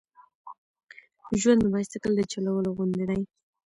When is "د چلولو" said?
2.15-2.69